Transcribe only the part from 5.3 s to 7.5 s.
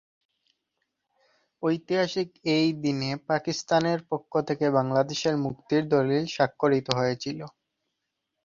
মুক্তির দলিল স্বাক্ষরিত হয়েছিল।